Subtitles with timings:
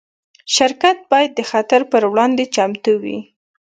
[0.55, 3.19] شرکت باید د خطر پر وړاندې چمتو وي.